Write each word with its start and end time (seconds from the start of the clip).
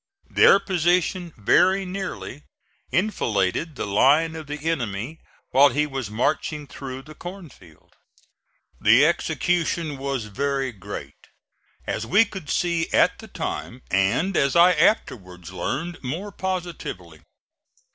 Their 0.31 0.59
position 0.59 1.31
very 1.37 1.85
nearly 1.85 2.41
enfiladed 2.91 3.75
the 3.75 3.85
line 3.85 4.35
of 4.35 4.47
the 4.47 4.67
enemy 4.67 5.19
while 5.51 5.69
he 5.69 5.85
was 5.85 6.09
marching 6.09 6.65
through 6.65 7.03
the 7.03 7.13
cornfield. 7.13 7.93
The 8.79 9.05
execution 9.05 9.99
was 9.99 10.25
very 10.25 10.71
great, 10.71 11.27
as 11.85 12.07
we 12.07 12.25
could 12.25 12.49
see 12.49 12.89
at 12.91 13.19
the 13.19 13.27
time 13.27 13.83
and 13.91 14.35
as 14.35 14.55
I 14.55 14.71
afterwards 14.71 15.51
learned 15.53 15.99
more 16.01 16.31
positively. 16.31 17.21